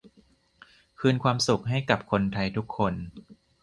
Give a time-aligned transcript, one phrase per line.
[0.99, 2.93] คืนความสุขให้กับคนไทยทุกคน